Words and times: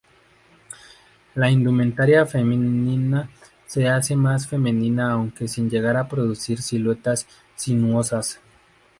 La 1.35 1.51
indumentaria 1.51 2.25
femenina 2.25 3.29
se 3.67 3.87
hace 3.87 4.15
más 4.15 4.47
femenina 4.47 5.11
aunque 5.11 5.47
sin 5.47 5.69
llegar 5.69 5.95
a 5.95 6.07
producir 6.09 6.59
siluetas 6.59 7.27
sinuosas. 7.55 8.39